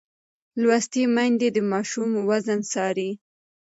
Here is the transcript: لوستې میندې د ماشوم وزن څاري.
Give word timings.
لوستې 0.61 1.03
میندې 1.15 1.47
د 1.53 1.57
ماشوم 1.71 2.11
وزن 2.29 2.59
څاري. 2.71 3.09